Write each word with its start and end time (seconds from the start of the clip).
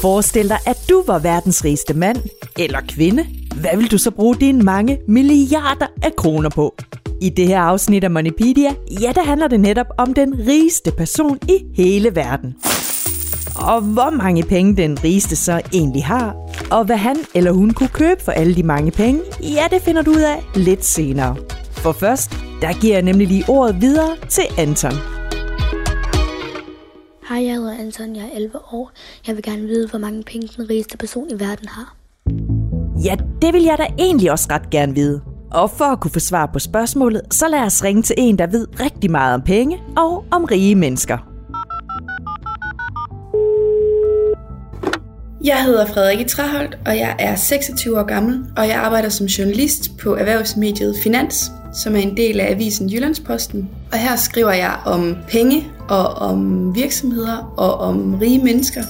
Forestil 0.00 0.48
dig, 0.48 0.58
at 0.66 0.78
du 0.88 1.02
var 1.06 1.18
verdens 1.18 1.64
rigeste 1.64 1.94
mand 1.94 2.16
eller 2.58 2.78
kvinde. 2.88 3.26
Hvad 3.60 3.76
vil 3.76 3.90
du 3.90 3.98
så 3.98 4.10
bruge 4.10 4.36
dine 4.36 4.62
mange 4.62 4.98
milliarder 5.08 5.86
af 6.02 6.16
kroner 6.16 6.50
på? 6.50 6.74
I 7.20 7.28
det 7.28 7.46
her 7.46 7.60
afsnit 7.60 8.04
af 8.04 8.10
Moneypedia, 8.10 8.74
ja, 9.00 9.12
der 9.14 9.24
handler 9.24 9.48
det 9.48 9.60
netop 9.60 9.86
om 9.98 10.14
den 10.14 10.34
rigeste 10.48 10.92
person 10.92 11.38
i 11.48 11.82
hele 11.82 12.16
verden. 12.16 12.54
Og 13.56 13.80
hvor 13.80 14.10
mange 14.10 14.42
penge 14.42 14.76
den 14.76 15.04
rigeste 15.04 15.36
så 15.36 15.60
egentlig 15.74 16.04
har, 16.04 16.36
og 16.70 16.84
hvad 16.84 16.96
han 16.96 17.16
eller 17.34 17.52
hun 17.52 17.70
kunne 17.70 17.88
købe 17.88 18.24
for 18.24 18.32
alle 18.32 18.54
de 18.54 18.62
mange 18.62 18.90
penge, 18.90 19.20
ja, 19.42 19.64
det 19.70 19.82
finder 19.82 20.02
du 20.02 20.10
ud 20.10 20.20
af 20.20 20.42
lidt 20.54 20.84
senere. 20.84 21.36
For 21.70 21.92
først, 21.92 22.30
der 22.60 22.80
giver 22.80 22.94
jeg 22.94 23.02
nemlig 23.02 23.28
lige 23.28 23.44
ordet 23.48 23.80
videre 23.80 24.16
til 24.28 24.44
Anton. 24.58 25.17
Anton, 27.88 28.16
jeg 28.16 28.24
er 28.24 28.36
11 28.36 28.58
år. 28.72 28.90
Jeg 29.26 29.36
vil 29.36 29.42
gerne 29.42 29.62
vide, 29.62 29.88
hvor 29.88 29.98
mange 29.98 30.22
penge 30.22 30.48
den 30.56 30.70
rigeste 30.70 30.96
person 30.96 31.30
i 31.30 31.40
verden 31.40 31.68
har. 31.68 31.96
Ja, 33.04 33.16
det 33.42 33.54
vil 33.54 33.62
jeg 33.62 33.78
da 33.78 33.86
egentlig 33.98 34.30
også 34.30 34.48
ret 34.50 34.70
gerne 34.70 34.94
vide. 34.94 35.20
Og 35.50 35.70
for 35.70 35.84
at 35.84 36.00
kunne 36.00 36.10
få 36.10 36.18
svar 36.18 36.46
på 36.46 36.58
spørgsmålet, 36.58 37.22
så 37.30 37.48
lad 37.48 37.60
os 37.60 37.84
ringe 37.84 38.02
til 38.02 38.14
en, 38.18 38.38
der 38.38 38.46
ved 38.46 38.66
rigtig 38.80 39.10
meget 39.10 39.34
om 39.34 39.42
penge 39.42 39.80
og 39.96 40.24
om 40.30 40.44
rige 40.44 40.74
mennesker. 40.74 41.18
Jeg 45.44 45.64
hedder 45.64 45.86
Frederikke 45.86 46.24
Traholt, 46.24 46.78
og 46.86 46.96
jeg 46.96 47.16
er 47.18 47.34
26 47.34 47.98
år 47.98 48.04
gammel, 48.04 48.44
og 48.56 48.68
jeg 48.68 48.76
arbejder 48.76 49.08
som 49.08 49.26
journalist 49.26 49.96
på 50.02 50.16
erhvervsmediet 50.16 50.96
Finans, 51.02 51.52
som 51.74 51.94
er 51.96 52.00
en 52.00 52.16
del 52.16 52.40
af 52.40 52.50
avisen 52.50 52.90
Jyllandsposten. 52.92 53.70
Og 53.92 53.98
her 53.98 54.16
skriver 54.16 54.52
jeg 54.52 54.80
om 54.86 55.16
penge 55.28 55.72
og 55.88 56.06
om 56.06 56.74
virksomheder 56.74 57.54
og 57.56 57.74
om 57.74 58.14
rige 58.20 58.44
mennesker. 58.44 58.82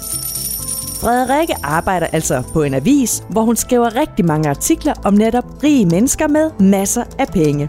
Frederikke 1.01 1.55
arbejder 1.63 2.07
altså 2.07 2.43
på 2.53 2.63
en 2.63 2.75
avis, 2.75 3.23
hvor 3.31 3.43
hun 3.43 3.57
skriver 3.57 3.97
rigtig 3.97 4.25
mange 4.25 4.49
artikler 4.49 4.95
om 5.05 5.15
netop 5.15 5.45
rige 5.63 5.87
mennesker 5.87 6.29
med 6.29 6.51
masser 6.61 7.05
af 7.19 7.29
penge. 7.29 7.69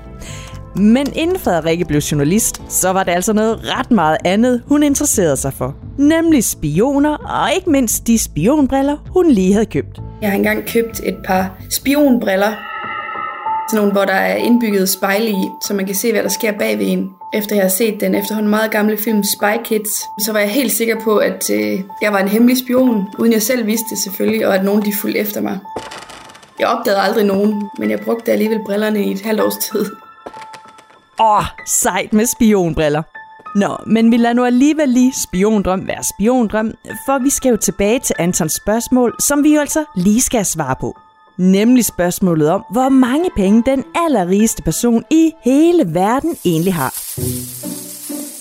Men 0.76 1.08
inden 1.16 1.40
Frederikke 1.40 1.86
blev 1.86 2.00
journalist, 2.00 2.62
så 2.70 2.92
var 2.94 3.04
det 3.04 3.12
altså 3.12 3.34
noget 3.34 3.60
ret 3.64 3.92
meget 3.92 4.18
andet, 4.26 4.62
hun 4.68 4.84
interesserede 4.84 5.38
sig 5.38 5.54
for. 5.54 5.76
Nemlig 5.98 6.44
spioner, 6.44 7.16
og 7.16 7.50
ikke 7.56 7.70
mindst 7.70 8.08
de 8.08 8.20
spionbriller, 8.20 8.98
hun 9.14 9.32
lige 9.32 9.54
havde 9.54 9.66
købt. 9.66 10.02
Jeg 10.22 10.30
har 10.30 10.38
engang 10.38 10.66
købt 10.66 11.02
et 11.06 11.18
par 11.26 11.58
spionbriller, 11.70 12.69
sådan 13.70 13.78
nogle, 13.78 13.92
hvor 13.92 14.06
der 14.06 14.14
er 14.14 14.36
indbygget 14.36 14.90
spejle 14.90 15.30
i, 15.30 15.50
så 15.62 15.74
man 15.74 15.86
kan 15.86 15.96
se, 15.96 16.12
hvad 16.12 16.24
der 16.24 16.30
sker 16.30 16.52
bagved 16.52 16.86
en. 16.88 17.12
Efter 17.34 17.56
jeg 17.56 17.64
har 17.64 17.70
set 17.70 18.00
den 18.00 18.16
efterhånden 18.16 18.50
meget 18.50 18.72
gamle 18.72 18.98
film 18.98 19.24
Spy 19.24 19.64
Kids, 19.64 20.24
så 20.26 20.32
var 20.32 20.40
jeg 20.40 20.50
helt 20.50 20.72
sikker 20.72 20.96
på, 21.04 21.18
at 21.18 21.50
øh, 21.50 21.82
jeg 22.02 22.14
var 22.14 22.20
en 22.20 22.28
hemmelig 22.28 22.58
spion, 22.58 23.08
uden 23.20 23.34
jeg 23.34 23.42
selv 23.42 23.66
vidste 23.66 23.86
det 23.90 23.98
selvfølgelig, 23.98 24.48
og 24.48 24.56
at 24.56 24.66
nogen 24.66 24.82
de 24.86 24.94
fulgte 25.02 25.20
efter 25.20 25.42
mig. 25.42 25.60
Jeg 26.60 26.68
opdagede 26.68 27.02
aldrig 27.02 27.26
nogen, 27.26 27.70
men 27.80 27.92
jeg 27.92 28.00
brugte 28.00 28.32
alligevel 28.32 28.60
brillerne 28.66 29.04
i 29.04 29.12
et 29.12 29.22
halvt 29.22 29.42
års 29.42 29.58
tid. 29.58 29.86
Åh, 31.20 31.38
oh, 31.38 31.44
sejt 31.68 32.14
med 32.14 32.26
spionbriller. 32.26 33.04
Nå, 33.56 33.78
men 33.88 34.12
vi 34.12 34.18
lader 34.18 34.34
nu 34.34 34.46
alligevel 34.46 34.90
lige 34.90 35.14
spiondrøm 35.14 35.88
være 35.88 36.04
spiondrøm, 36.04 36.72
for 37.06 37.24
vi 37.24 37.30
skal 37.30 37.50
jo 37.50 37.58
tilbage 37.58 38.00
til 38.00 38.16
Antons 38.20 38.54
spørgsmål, 38.54 39.16
som 39.20 39.44
vi 39.44 39.54
jo 39.54 39.60
altså 39.60 39.86
lige 39.96 40.22
skal 40.22 40.46
svare 40.46 40.76
på. 40.82 40.98
Nemlig 41.40 41.86
spørgsmålet 41.86 42.50
om, 42.50 42.64
hvor 42.72 42.90
mange 42.90 43.30
penge 43.36 43.64
den 43.66 43.84
allerrigeste 43.96 44.64
person 44.64 45.04
i 45.12 45.32
hele 45.44 45.84
verden 45.94 46.38
egentlig 46.46 46.74
har. 46.74 46.94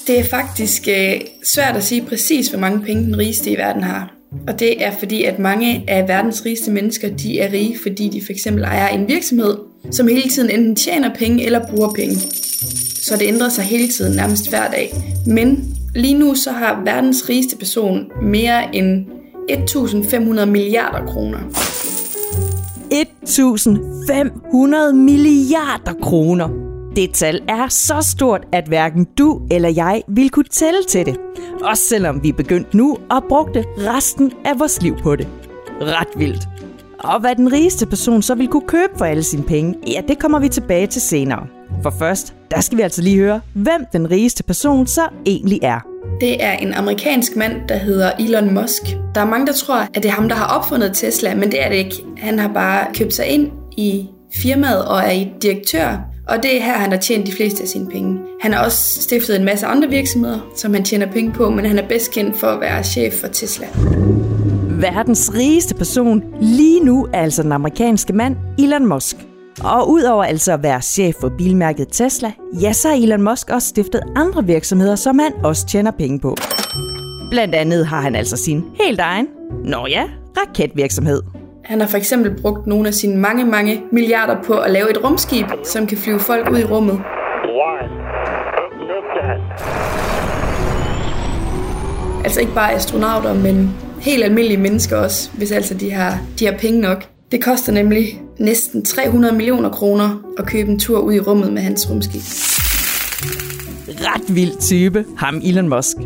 Det 0.06 0.18
er 0.18 0.24
faktisk 0.24 0.88
øh, 0.88 1.20
svært 1.44 1.76
at 1.76 1.84
sige 1.84 2.02
præcis, 2.02 2.48
hvor 2.48 2.58
mange 2.58 2.80
penge 2.80 3.04
den 3.04 3.18
rigeste 3.18 3.50
i 3.50 3.56
verden 3.56 3.82
har. 3.82 4.14
Og 4.48 4.60
det 4.60 4.84
er 4.84 4.92
fordi, 4.98 5.24
at 5.24 5.38
mange 5.38 5.84
af 5.88 6.08
verdens 6.08 6.44
rigeste 6.46 6.70
mennesker, 6.70 7.16
de 7.16 7.40
er 7.40 7.52
rige, 7.52 7.76
fordi 7.82 8.08
de 8.08 8.22
for 8.24 8.32
eksempel 8.32 8.64
ejer 8.64 8.88
en 8.88 9.08
virksomhed, 9.08 9.56
som 9.90 10.08
hele 10.08 10.30
tiden 10.30 10.50
enten 10.50 10.76
tjener 10.76 11.14
penge 11.14 11.44
eller 11.44 11.66
bruger 11.70 11.92
penge. 11.92 12.16
Så 13.02 13.16
det 13.16 13.26
ændrer 13.26 13.48
sig 13.48 13.64
hele 13.64 13.88
tiden, 13.88 14.16
nærmest 14.16 14.48
hver 14.48 14.70
dag. 14.70 14.94
Men 15.26 15.76
lige 15.94 16.18
nu 16.18 16.34
så 16.34 16.50
har 16.50 16.82
verdens 16.84 17.28
rigeste 17.28 17.56
person 17.56 18.10
mere 18.22 18.76
end 18.76 19.06
1.500 19.50 20.44
milliarder 20.44 21.06
kroner. 21.06 21.38
1.500 22.98 24.92
milliarder 24.92 25.92
kroner. 26.02 26.48
Det 26.96 27.14
tal 27.14 27.40
er 27.48 27.68
så 27.68 28.00
stort, 28.00 28.46
at 28.52 28.68
hverken 28.68 29.04
du 29.04 29.40
eller 29.50 29.68
jeg 29.68 30.02
vil 30.08 30.30
kunne 30.30 30.44
tælle 30.44 30.84
til 30.88 31.06
det. 31.06 31.16
Også 31.62 31.82
selvom 31.82 32.22
vi 32.22 32.32
begyndte 32.32 32.76
nu 32.76 32.96
og 33.10 33.24
brugte 33.28 33.64
resten 33.78 34.32
af 34.44 34.58
vores 34.58 34.82
liv 34.82 34.96
på 35.02 35.16
det. 35.16 35.28
Ret 35.80 36.08
vildt. 36.16 36.48
Og 36.98 37.20
hvad 37.20 37.34
den 37.36 37.52
rigeste 37.52 37.86
person 37.86 38.22
så 38.22 38.34
vil 38.34 38.48
kunne 38.48 38.68
købe 38.68 38.92
for 38.96 39.04
alle 39.04 39.22
sine 39.22 39.42
penge, 39.42 39.74
ja, 39.86 40.00
det 40.08 40.18
kommer 40.18 40.38
vi 40.38 40.48
tilbage 40.48 40.86
til 40.86 41.02
senere. 41.02 41.46
For 41.82 41.90
først, 41.90 42.34
der 42.50 42.60
skal 42.60 42.78
vi 42.78 42.82
altså 42.82 43.02
lige 43.02 43.16
høre, 43.16 43.40
hvem 43.54 43.84
den 43.92 44.10
rigeste 44.10 44.44
person 44.44 44.86
så 44.86 45.08
egentlig 45.26 45.58
er. 45.62 45.97
Det 46.20 46.44
er 46.44 46.52
en 46.52 46.74
amerikansk 46.74 47.36
mand, 47.36 47.52
der 47.68 47.76
hedder 47.76 48.12
Elon 48.18 48.54
Musk. 48.54 48.82
Der 49.14 49.20
er 49.20 49.26
mange, 49.26 49.46
der 49.46 49.52
tror, 49.52 49.76
at 49.76 49.94
det 49.94 50.04
er 50.04 50.10
ham, 50.12 50.28
der 50.28 50.36
har 50.36 50.58
opfundet 50.58 50.90
Tesla, 50.94 51.34
men 51.34 51.50
det 51.50 51.64
er 51.64 51.68
det 51.68 51.76
ikke. 51.76 52.04
Han 52.16 52.38
har 52.38 52.48
bare 52.48 52.86
købt 52.94 53.14
sig 53.14 53.26
ind 53.26 53.50
i 53.76 54.08
firmaet 54.42 54.84
og 54.84 54.98
er 54.98 55.10
i 55.10 55.32
direktør, 55.42 55.98
og 56.28 56.42
det 56.42 56.56
er 56.56 56.62
her, 56.62 56.72
han 56.72 56.90
har 56.92 56.98
tjent 56.98 57.26
de 57.26 57.32
fleste 57.32 57.62
af 57.62 57.68
sine 57.68 57.86
penge. 57.90 58.18
Han 58.40 58.52
har 58.52 58.64
også 58.64 59.02
stiftet 59.02 59.36
en 59.36 59.44
masse 59.44 59.66
andre 59.66 59.88
virksomheder, 59.88 60.38
som 60.56 60.74
han 60.74 60.84
tjener 60.84 61.12
penge 61.12 61.32
på, 61.32 61.50
men 61.50 61.64
han 61.64 61.78
er 61.78 61.88
bedst 61.88 62.12
kendt 62.12 62.40
for 62.40 62.46
at 62.46 62.60
være 62.60 62.84
chef 62.84 63.14
for 63.14 63.26
Tesla. 63.26 63.66
Verdens 64.80 65.30
rigeste 65.34 65.74
person 65.74 66.22
lige 66.40 66.84
nu 66.84 67.08
er 67.12 67.20
altså 67.20 67.42
den 67.42 67.52
amerikanske 67.52 68.12
mand 68.12 68.36
Elon 68.58 68.86
Musk. 68.86 69.16
Og 69.64 69.90
udover 69.90 70.24
altså 70.24 70.52
at 70.52 70.62
være 70.62 70.82
chef 70.82 71.14
for 71.20 71.32
bilmærket 71.38 71.88
Tesla, 71.92 72.32
ja, 72.60 72.72
så 72.72 72.88
har 72.88 72.96
Elon 72.96 73.22
Musk 73.22 73.50
også 73.50 73.68
stiftet 73.68 74.02
andre 74.16 74.44
virksomheder, 74.44 74.96
som 74.96 75.18
han 75.18 75.32
også 75.44 75.66
tjener 75.66 75.90
penge 75.90 76.20
på. 76.20 76.36
Blandt 77.30 77.54
andet 77.54 77.86
har 77.86 78.00
han 78.00 78.14
altså 78.14 78.36
sin 78.36 78.64
helt 78.80 79.00
egen, 79.00 79.26
nå 79.64 79.86
ja, 79.86 80.04
raketvirksomhed. 80.38 81.22
Han 81.64 81.80
har 81.80 81.88
for 81.88 81.96
eksempel 81.96 82.42
brugt 82.42 82.66
nogle 82.66 82.88
af 82.88 82.94
sine 82.94 83.16
mange, 83.16 83.44
mange 83.44 83.82
milliarder 83.92 84.42
på 84.42 84.58
at 84.58 84.70
lave 84.70 84.90
et 84.90 85.04
rumskib, 85.04 85.46
som 85.64 85.86
kan 85.86 85.98
flyve 85.98 86.20
folk 86.20 86.50
ud 86.50 86.58
i 86.58 86.64
rummet. 86.64 87.00
Altså 92.24 92.40
ikke 92.40 92.54
bare 92.54 92.72
astronauter, 92.72 93.34
men 93.34 93.76
helt 94.00 94.24
almindelige 94.24 94.60
mennesker 94.60 94.96
også, 94.96 95.30
hvis 95.30 95.52
altså 95.52 95.74
de 95.74 95.90
har, 95.90 96.18
de 96.38 96.46
har 96.46 96.54
penge 96.58 96.80
nok. 96.80 97.17
Det 97.32 97.44
koster 97.44 97.72
nemlig 97.72 98.22
næsten 98.38 98.84
300 98.84 99.34
millioner 99.34 99.70
kroner 99.70 100.22
at 100.38 100.46
købe 100.46 100.70
en 100.70 100.78
tur 100.78 100.98
ud 100.98 101.12
i 101.12 101.20
rummet 101.20 101.52
med 101.52 101.62
hans 101.62 101.90
rumskib. 101.90 102.22
Ret 103.88 104.34
vild 104.34 104.60
type, 104.60 105.04
ham 105.16 105.40
Elon 105.44 105.68
Musk. 105.68 105.96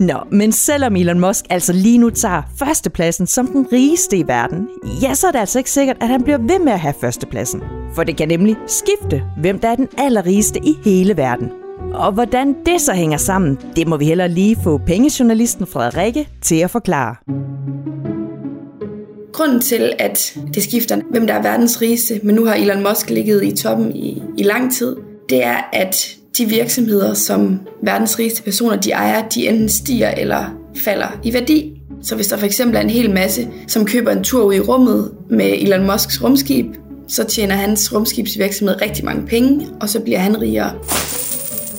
Nå, 0.00 0.14
men 0.30 0.52
selvom 0.52 0.96
Elon 0.96 1.20
Musk 1.20 1.44
altså 1.50 1.72
lige 1.72 1.98
nu 1.98 2.10
tager 2.10 2.42
førstepladsen 2.58 3.26
som 3.26 3.46
den 3.46 3.66
rigeste 3.72 4.16
i 4.16 4.26
verden, 4.26 4.68
ja, 5.02 5.14
så 5.14 5.26
er 5.26 5.30
det 5.30 5.38
altså 5.38 5.58
ikke 5.58 5.70
sikkert, 5.70 5.96
at 6.00 6.08
han 6.08 6.22
bliver 6.22 6.38
ved 6.38 6.58
med 6.64 6.72
at 6.72 6.80
have 6.80 6.94
førstepladsen. 7.00 7.62
For 7.94 8.04
det 8.04 8.16
kan 8.16 8.28
nemlig 8.28 8.56
skifte, 8.66 9.22
hvem 9.40 9.58
der 9.58 9.68
er 9.68 9.74
den 9.74 9.88
allerrigeste 9.98 10.60
i 10.64 10.74
hele 10.84 11.16
verden. 11.16 11.50
Og 11.94 12.12
hvordan 12.12 12.54
det 12.66 12.80
så 12.80 12.92
hænger 12.92 13.18
sammen, 13.18 13.58
det 13.76 13.86
må 13.86 13.96
vi 13.96 14.04
heller 14.04 14.26
lige 14.26 14.56
få 14.64 14.78
pengejournalisten 14.78 15.66
Frederikke 15.66 16.28
til 16.42 16.56
at 16.56 16.70
forklare. 16.70 17.14
Grunden 19.32 19.60
til, 19.60 19.92
at 19.98 20.34
det 20.54 20.62
skifter, 20.62 21.00
hvem 21.10 21.26
der 21.26 21.34
er 21.34 21.42
verdens 21.42 21.82
rigeste, 21.82 22.20
men 22.22 22.34
nu 22.34 22.44
har 22.44 22.54
Elon 22.54 22.82
Musk 22.88 23.10
ligget 23.10 23.44
i 23.44 23.56
toppen 23.56 23.96
i, 23.96 24.22
i 24.38 24.42
lang 24.42 24.72
tid, 24.74 24.96
det 25.28 25.44
er, 25.44 25.56
at 25.72 26.16
de 26.38 26.46
virksomheder, 26.46 27.14
som 27.14 27.60
verdens 27.82 28.18
rigeste 28.18 28.42
personer 28.42 28.76
de 28.76 28.90
ejer, 28.90 29.28
de 29.28 29.48
enten 29.48 29.68
stiger 29.68 30.10
eller 30.10 30.44
falder 30.76 31.18
i 31.24 31.34
værdi. 31.34 31.72
Så 32.02 32.14
hvis 32.14 32.26
der 32.26 32.36
for 32.36 32.46
eksempel 32.46 32.76
er 32.76 32.80
en 32.80 32.90
hel 32.90 33.10
masse, 33.10 33.48
som 33.68 33.84
køber 33.84 34.10
en 34.10 34.24
tur 34.24 34.44
ud 34.44 34.54
i 34.54 34.60
rummet 34.60 35.10
med 35.30 35.52
Elon 35.52 35.86
Musks 35.86 36.22
rumskib, 36.22 36.66
så 37.08 37.24
tjener 37.24 37.54
hans 37.54 37.94
rumskibsvirksomhed 37.94 38.82
rigtig 38.82 39.04
mange 39.04 39.26
penge, 39.26 39.68
og 39.80 39.88
så 39.88 40.00
bliver 40.00 40.18
han 40.18 40.40
rigere. 40.40 40.72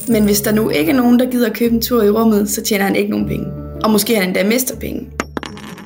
Men 0.07 0.23
hvis 0.23 0.41
der 0.41 0.51
nu 0.51 0.69
ikke 0.69 0.91
er 0.91 0.95
nogen, 0.95 1.19
der 1.19 1.25
gider 1.25 1.49
at 1.49 1.55
købe 1.55 1.75
en 1.75 1.81
tur 1.81 2.03
i 2.03 2.09
rummet, 2.09 2.49
så 2.49 2.61
tjener 2.61 2.85
han 2.85 2.95
ikke 2.95 3.11
nogen 3.11 3.27
penge. 3.27 3.45
Og 3.83 3.91
måske 3.91 4.15
han 4.15 4.27
endda 4.27 4.43
mister 4.43 4.75
penge. 4.75 5.07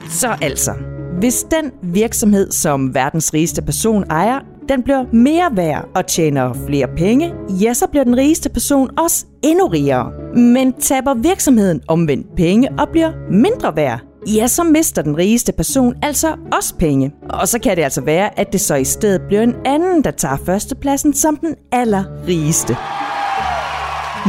Så 0.09 0.35
altså, 0.41 0.71
hvis 1.19 1.45
den 1.51 1.71
virksomhed, 1.81 2.51
som 2.51 2.95
verdens 2.95 3.33
rigeste 3.33 3.61
person 3.61 4.03
ejer, 4.09 4.39
den 4.69 4.83
bliver 4.83 5.05
mere 5.13 5.49
værd 5.51 5.89
og 5.95 6.05
tjener 6.05 6.53
flere 6.67 6.87
penge, 6.97 7.33
ja, 7.61 7.73
så 7.73 7.87
bliver 7.87 8.03
den 8.03 8.17
rigeste 8.17 8.49
person 8.49 8.89
også 8.97 9.25
endnu 9.43 9.67
rigere. 9.67 10.11
Men 10.35 10.73
taber 10.73 11.13
virksomheden 11.13 11.81
omvendt 11.87 12.35
penge 12.35 12.69
og 12.79 12.89
bliver 12.89 13.11
mindre 13.31 13.75
værd, 13.75 13.99
ja, 14.35 14.47
så 14.47 14.63
mister 14.63 15.01
den 15.01 15.17
rigeste 15.17 15.51
person 15.51 15.95
altså 16.01 16.27
også 16.53 16.75
penge. 16.75 17.13
Og 17.29 17.47
så 17.47 17.59
kan 17.59 17.77
det 17.77 17.83
altså 17.83 18.01
være, 18.01 18.39
at 18.39 18.53
det 18.53 18.61
så 18.61 18.75
i 18.75 18.83
stedet 18.83 19.21
bliver 19.27 19.41
en 19.41 19.55
anden, 19.65 20.03
der 20.03 20.11
tager 20.11 20.37
førstepladsen 20.45 21.13
som 21.13 21.37
den 21.37 21.55
allerrigeste. 21.71 22.77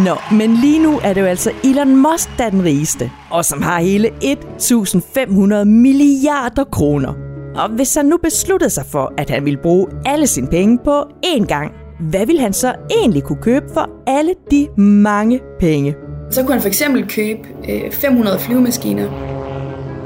Nå, 0.04 0.36
men 0.36 0.54
lige 0.54 0.82
nu 0.82 1.00
er 1.04 1.12
det 1.12 1.20
jo 1.20 1.26
altså 1.26 1.50
Elon 1.64 1.96
Musk, 1.96 2.28
der 2.38 2.44
er 2.44 2.50
den 2.50 2.64
rigeste, 2.64 3.10
og 3.30 3.44
som 3.44 3.62
har 3.62 3.80
hele 3.80 4.08
1.500 4.08 5.64
milliarder 5.64 6.64
kroner. 6.64 7.14
Og 7.56 7.68
hvis 7.68 7.94
han 7.94 8.06
nu 8.06 8.16
besluttede 8.16 8.70
sig 8.70 8.84
for, 8.86 9.12
at 9.16 9.30
han 9.30 9.44
ville 9.44 9.58
bruge 9.62 9.86
alle 10.06 10.26
sine 10.26 10.46
penge 10.46 10.78
på 10.84 11.02
én 11.26 11.46
gang, 11.46 11.72
hvad 12.00 12.26
vil 12.26 12.40
han 12.40 12.52
så 12.52 12.74
egentlig 12.90 13.22
kunne 13.22 13.42
købe 13.42 13.66
for 13.74 13.90
alle 14.06 14.34
de 14.50 14.68
mange 14.76 15.40
penge? 15.60 15.94
Så 16.30 16.42
kunne 16.42 16.52
han 16.52 16.60
for 16.60 16.68
eksempel 16.68 17.08
købe 17.08 17.40
øh, 17.68 17.92
500 17.92 18.38
flyvemaskiner. 18.38 19.08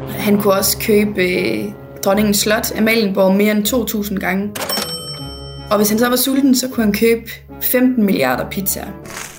Han 0.08 0.40
kunne 0.40 0.54
også 0.54 0.78
købe 0.78 1.22
øh, 1.22 1.64
dronningens 2.04 2.38
slot, 2.38 2.78
Amalienborg, 2.78 3.34
mere 3.34 3.52
end 3.56 3.66
2.000 3.68 4.18
gange. 4.18 4.50
Og 5.70 5.76
hvis 5.76 5.90
han 5.90 5.98
så 5.98 6.08
var 6.08 6.16
sulten, 6.16 6.54
så 6.54 6.68
kunne 6.68 6.84
han 6.84 6.94
købe 6.94 7.30
15 7.60 8.06
milliarder 8.06 8.50
pizzaer. 8.50 9.31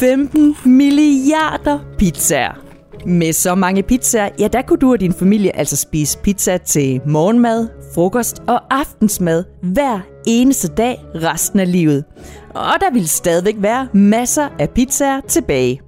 15 0.00 0.56
milliarder 0.64 1.78
pizzaer. 1.98 2.64
Med 3.06 3.32
så 3.32 3.54
mange 3.54 3.82
pizzaer, 3.82 4.28
ja, 4.38 4.48
der 4.48 4.62
kunne 4.62 4.78
du 4.78 4.92
og 4.92 5.00
din 5.00 5.12
familie 5.12 5.56
altså 5.56 5.76
spise 5.76 6.18
pizza 6.18 6.56
til 6.56 7.00
morgenmad, 7.06 7.68
frokost 7.94 8.42
og 8.46 8.78
aftensmad 8.78 9.44
hver 9.62 10.00
eneste 10.26 10.68
dag 10.68 11.04
resten 11.14 11.60
af 11.60 11.72
livet. 11.72 12.04
Og 12.54 12.80
der 12.80 12.92
ville 12.92 13.08
stadigvæk 13.08 13.54
være 13.58 13.88
masser 13.92 14.48
af 14.58 14.70
pizzaer 14.70 15.20
tilbage. 15.20 15.80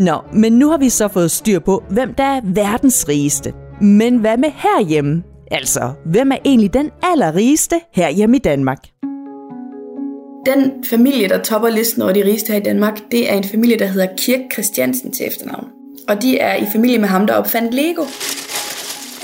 Nå, 0.00 0.18
men 0.32 0.52
nu 0.52 0.70
har 0.70 0.78
vi 0.78 0.88
så 0.88 1.08
fået 1.08 1.30
styr 1.30 1.58
på, 1.58 1.82
hvem 1.90 2.14
der 2.14 2.24
er 2.24 2.40
verdens 2.44 3.08
rigeste. 3.08 3.52
Men 3.80 4.16
hvad 4.16 4.36
med 4.36 4.50
herhjemme? 4.50 5.22
Altså, 5.50 5.92
hvem 6.06 6.32
er 6.32 6.38
egentlig 6.44 6.74
den 6.74 6.90
allerrigeste 7.02 7.80
herhjemme 7.92 8.36
i 8.36 8.40
Danmark? 8.40 8.78
Den 10.46 10.84
familie, 10.90 11.28
der 11.28 11.42
topper 11.42 11.68
listen 11.68 12.02
over 12.02 12.12
de 12.12 12.24
rigeste 12.24 12.52
her 12.52 12.60
i 12.60 12.62
Danmark, 12.62 13.00
det 13.10 13.32
er 13.32 13.36
en 13.36 13.44
familie, 13.44 13.78
der 13.78 13.86
hedder 13.86 14.06
Kirk 14.16 14.40
Christiansen 14.52 15.12
til 15.12 15.26
efternavn. 15.26 15.66
Og 16.08 16.22
de 16.22 16.38
er 16.38 16.56
i 16.56 16.66
familie 16.72 16.98
med 16.98 17.08
ham, 17.08 17.26
der 17.26 17.34
opfandt 17.34 17.74
Lego. 17.74 18.02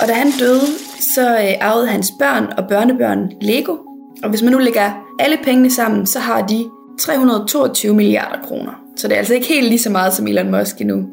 Og 0.00 0.08
da 0.08 0.12
han 0.12 0.30
døde, 0.38 0.66
så 1.14 1.30
øh, 1.30 1.52
arvede 1.60 1.86
hans 1.86 2.12
børn 2.18 2.46
og 2.58 2.68
børnebørn 2.68 3.32
Lego. 3.40 3.76
Og 4.22 4.30
hvis 4.30 4.42
man 4.42 4.52
nu 4.52 4.58
lægger 4.58 4.90
alle 5.18 5.38
pengene 5.44 5.70
sammen, 5.70 6.06
så 6.06 6.18
har 6.18 6.46
de 6.46 6.64
322 7.00 7.94
milliarder 7.94 8.42
kroner. 8.42 8.72
Så 8.96 9.08
det 9.08 9.14
er 9.14 9.18
altså 9.18 9.34
ikke 9.34 9.46
helt 9.46 9.68
lige 9.68 9.78
så 9.78 9.90
meget 9.90 10.14
som 10.14 10.26
Elon 10.26 10.50
Musk 10.50 10.80
endnu. 10.80 11.04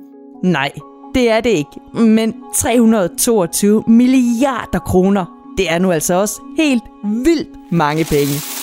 Nej, 0.44 0.72
det 1.16 1.30
er 1.32 1.42
det 1.42 1.50
ikke. 1.50 1.80
Men 1.94 2.34
322 2.56 3.84
milliarder 3.88 4.80
kroner, 4.80 5.26
det 5.58 5.72
er 5.72 5.80
nu 5.80 5.92
altså 5.92 6.14
også 6.14 6.42
helt 6.58 6.84
vildt 7.04 7.72
mange 7.72 8.06
penge. 8.06 8.57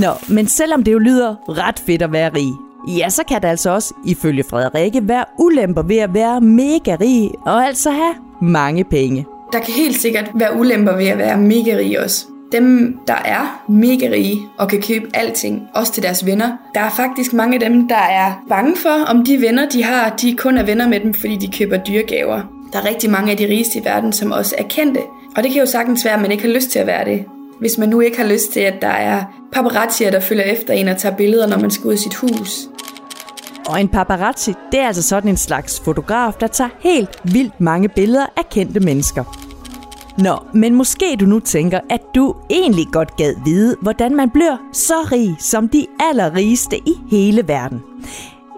Nå, 0.00 0.34
men 0.34 0.46
selvom 0.46 0.84
det 0.84 0.92
jo 0.92 0.98
lyder 0.98 1.34
ret 1.48 1.82
fedt 1.86 2.02
at 2.02 2.12
være 2.12 2.30
rig, 2.34 2.52
ja, 2.98 3.08
så 3.08 3.22
kan 3.28 3.42
det 3.42 3.48
altså 3.48 3.70
også, 3.70 3.94
ifølge 4.04 4.44
Frederikke, 4.50 5.08
være 5.08 5.24
ulemper 5.38 5.82
ved 5.82 5.96
at 5.96 6.14
være 6.14 6.40
mega 6.40 6.96
rig 7.00 7.30
og 7.46 7.66
altså 7.66 7.90
have 7.90 8.14
mange 8.42 8.84
penge. 8.84 9.26
Der 9.52 9.58
kan 9.58 9.74
helt 9.74 9.96
sikkert 9.96 10.30
være 10.34 10.56
ulemper 10.56 10.96
ved 10.96 11.06
at 11.06 11.18
være 11.18 11.38
mega 11.38 11.76
rig 11.76 12.00
også. 12.00 12.26
Dem, 12.52 12.98
der 13.06 13.14
er 13.24 13.62
mega 13.68 14.10
rige 14.10 14.40
og 14.58 14.68
kan 14.68 14.82
købe 14.82 15.06
alting, 15.14 15.62
også 15.74 15.92
til 15.92 16.02
deres 16.02 16.26
venner, 16.26 16.56
der 16.74 16.80
er 16.80 16.90
faktisk 16.90 17.32
mange 17.32 17.54
af 17.54 17.60
dem, 17.60 17.88
der 17.88 18.02
er 18.10 18.44
bange 18.48 18.76
for, 18.76 19.04
om 19.06 19.24
de 19.24 19.40
venner, 19.40 19.68
de 19.68 19.84
har, 19.84 20.16
de 20.22 20.36
kun 20.36 20.58
er 20.58 20.62
venner 20.64 20.88
med 20.88 21.00
dem, 21.00 21.14
fordi 21.14 21.36
de 21.36 21.52
køber 21.58 21.76
dyre 21.76 22.02
gaver. 22.02 22.40
Der 22.72 22.78
er 22.78 22.88
rigtig 22.88 23.10
mange 23.10 23.30
af 23.30 23.36
de 23.36 23.46
rigeste 23.46 23.78
i 23.78 23.84
verden, 23.84 24.12
som 24.12 24.32
også 24.32 24.54
er 24.58 24.64
kendte. 24.68 25.00
Og 25.36 25.42
det 25.42 25.52
kan 25.52 25.60
jo 25.60 25.66
sagtens 25.66 26.04
være, 26.04 26.14
at 26.14 26.20
man 26.20 26.32
ikke 26.32 26.44
har 26.44 26.54
lyst 26.54 26.70
til 26.70 26.78
at 26.78 26.86
være 26.86 27.04
det. 27.04 27.24
Hvis 27.60 27.78
man 27.78 27.88
nu 27.88 28.00
ikke 28.00 28.18
har 28.18 28.28
lyst 28.28 28.52
til, 28.52 28.60
at 28.60 28.74
der 28.82 28.88
er 28.88 29.24
paparazzier, 29.52 30.10
der 30.10 30.20
følger 30.20 30.44
efter 30.44 30.74
en 30.74 30.88
og 30.88 30.96
tager 30.96 31.16
billeder, 31.16 31.46
når 31.46 31.58
man 31.58 31.70
skal 31.70 31.86
ud 31.86 31.92
af 31.92 31.98
sit 31.98 32.14
hus. 32.14 32.68
Og 33.68 33.80
en 33.80 33.88
paparazzi, 33.88 34.52
det 34.72 34.80
er 34.80 34.86
altså 34.86 35.02
sådan 35.02 35.30
en 35.30 35.36
slags 35.36 35.80
fotograf, 35.80 36.32
der 36.40 36.46
tager 36.46 36.70
helt 36.80 37.20
vildt 37.24 37.60
mange 37.60 37.88
billeder 37.88 38.26
af 38.36 38.48
kendte 38.50 38.80
mennesker. 38.80 39.24
Nå, 40.18 40.38
men 40.54 40.74
måske 40.74 41.16
du 41.20 41.24
nu 41.24 41.40
tænker, 41.40 41.80
at 41.90 42.00
du 42.14 42.34
egentlig 42.50 42.86
godt 42.92 43.16
gad 43.16 43.34
vide, 43.44 43.76
hvordan 43.82 44.16
man 44.16 44.30
bliver 44.30 44.56
så 44.72 44.94
rig 45.12 45.36
som 45.40 45.68
de 45.68 45.86
allerrigeste 46.00 46.76
i 46.76 46.92
hele 47.10 47.48
verden. 47.48 47.80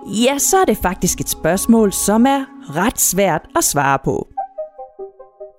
Ja, 0.07 0.39
så 0.39 0.57
er 0.57 0.65
det 0.65 0.77
faktisk 0.77 1.21
et 1.21 1.29
spørgsmål, 1.29 1.93
som 1.93 2.27
er 2.27 2.45
ret 2.77 3.01
svært 3.01 3.43
at 3.57 3.65
svare 3.65 3.99
på. 4.05 4.32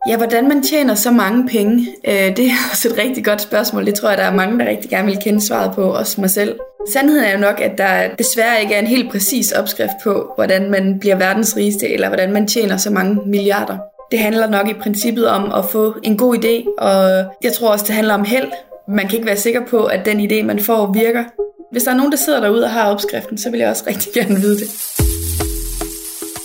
Ja, 0.07 0.17
hvordan 0.17 0.47
man 0.47 0.63
tjener 0.63 0.95
så 0.95 1.11
mange 1.11 1.47
penge, 1.47 1.87
øh, 2.07 2.37
det 2.37 2.45
er 2.45 2.51
også 2.71 2.87
et 2.89 2.97
rigtig 2.97 3.25
godt 3.25 3.41
spørgsmål. 3.41 3.85
Det 3.85 3.95
tror 3.95 4.09
jeg, 4.09 4.17
der 4.17 4.23
er 4.23 4.35
mange, 4.35 4.59
der 4.59 4.69
rigtig 4.69 4.89
gerne 4.89 5.05
vil 5.05 5.17
kende 5.23 5.41
svaret 5.41 5.75
på, 5.75 5.81
også 5.81 6.21
mig 6.21 6.29
selv. 6.29 6.59
Sandheden 6.93 7.23
er 7.23 7.31
jo 7.31 7.37
nok, 7.37 7.61
at 7.61 7.77
der 7.77 8.15
desværre 8.17 8.61
ikke 8.61 8.73
er 8.73 8.79
en 8.79 8.87
helt 8.87 9.11
præcis 9.11 9.51
opskrift 9.51 9.93
på, 10.03 10.31
hvordan 10.35 10.71
man 10.71 10.99
bliver 10.99 11.15
verdens 11.15 11.57
rigeste, 11.57 11.89
eller 11.89 12.07
hvordan 12.07 12.33
man 12.33 12.47
tjener 12.47 12.77
så 12.77 12.89
mange 12.89 13.19
milliarder. 13.25 13.77
Det 14.11 14.19
handler 14.19 14.49
nok 14.49 14.69
i 14.69 14.73
princippet 14.73 15.27
om 15.27 15.51
at 15.53 15.65
få 15.65 15.95
en 16.03 16.17
god 16.17 16.35
idé, 16.35 16.83
og 16.83 17.25
jeg 17.43 17.53
tror 17.53 17.71
også, 17.71 17.85
det 17.87 17.95
handler 17.95 18.13
om 18.13 18.23
held. 18.23 18.51
Man 18.87 19.07
kan 19.07 19.13
ikke 19.15 19.27
være 19.27 19.37
sikker 19.37 19.65
på, 19.65 19.85
at 19.85 20.05
den 20.05 20.31
idé, 20.31 20.43
man 20.43 20.59
får, 20.59 20.93
virker. 20.93 21.23
Hvis 21.71 21.83
der 21.83 21.91
er 21.91 21.95
nogen, 21.95 22.11
der 22.11 22.17
sidder 22.17 22.39
derude 22.39 22.63
og 22.63 22.71
har 22.71 22.91
opskriften, 22.91 23.37
så 23.37 23.49
vil 23.49 23.59
jeg 23.59 23.69
også 23.69 23.83
rigtig 23.87 24.13
gerne 24.23 24.35
vide 24.35 24.59
det. 24.59 24.69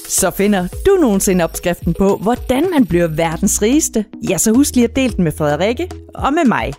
Så 0.08 0.30
finder 0.30 0.68
du 0.86 0.96
nogensinde 1.00 1.44
opskriften 1.44 1.94
på, 1.94 2.16
hvordan 2.22 2.70
man 2.70 2.86
bliver 2.86 3.06
verdens 3.06 3.62
rigeste, 3.62 4.04
ja, 4.30 4.38
så 4.38 4.52
husk 4.52 4.74
lige 4.74 4.84
at 4.84 4.96
dele 4.96 5.12
den 5.12 5.24
med 5.24 5.32
Frederikke 5.32 5.90
og 6.14 6.32
med 6.32 6.44
mig. 6.44 6.72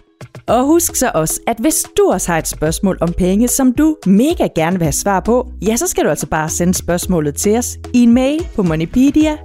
Og 0.47 0.65
husk 0.65 0.95
så 0.95 1.11
også, 1.13 1.39
at 1.47 1.57
hvis 1.59 1.85
du 1.97 2.11
også 2.11 2.31
har 2.31 2.37
et 2.37 2.47
spørgsmål 2.47 2.97
om 3.01 3.13
penge, 3.13 3.47
som 3.47 3.73
du 3.73 3.97
mega 4.05 4.47
gerne 4.55 4.77
vil 4.77 4.85
have 4.85 4.93
svar 4.93 5.19
på, 5.19 5.47
ja, 5.61 5.75
så 5.75 5.87
skal 5.87 6.03
du 6.03 6.09
altså 6.09 6.27
bare 6.27 6.49
sende 6.49 6.73
spørgsmålet 6.73 7.35
til 7.35 7.57
os 7.57 7.77
i 7.93 8.03
en 8.03 8.13
mail 8.13 8.47
på 8.55 8.63
moneypedia 8.63 9.37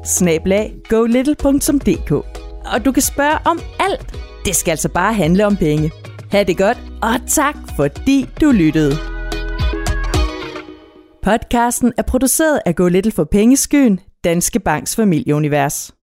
Og 2.64 2.84
du 2.84 2.92
kan 2.92 3.02
spørge 3.02 3.38
om 3.44 3.60
alt. 3.80 4.14
Det 4.44 4.56
skal 4.56 4.70
altså 4.70 4.88
bare 4.88 5.14
handle 5.14 5.46
om 5.46 5.56
penge. 5.56 5.92
Ha' 6.30 6.42
det 6.42 6.58
godt, 6.58 6.78
og 7.02 7.14
tak 7.28 7.54
fordi 7.76 8.28
du 8.40 8.50
lyttede. 8.50 9.13
Podcasten 11.24 11.92
er 11.96 12.02
produceret 12.02 12.60
af 12.66 12.74
Go 12.74 12.88
Little 12.88 13.12
for 13.12 13.24
Pengeskyen, 13.24 14.00
Danske 14.24 14.60
Banks 14.60 14.96
familieunivers. 14.96 15.93